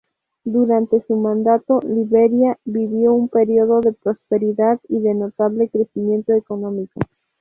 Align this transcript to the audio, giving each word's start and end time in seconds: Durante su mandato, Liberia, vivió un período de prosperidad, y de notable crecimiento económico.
Durante 0.45 1.03
su 1.05 1.15
mandato, 1.15 1.79
Liberia, 1.85 2.57
vivió 2.65 3.13
un 3.13 3.29
período 3.29 3.81
de 3.81 3.93
prosperidad, 3.93 4.79
y 4.89 4.99
de 4.99 5.13
notable 5.13 5.69
crecimiento 5.69 6.33
económico. 6.33 6.99